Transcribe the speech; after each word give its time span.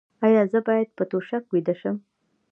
ایا 0.25 0.41
زه 0.51 0.59
باید 0.67 0.89
په 0.97 1.03
توشک 1.11 1.43
ویده 1.49 1.75
شم؟ 1.81 1.97